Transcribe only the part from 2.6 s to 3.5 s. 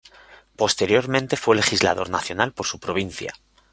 su provincia.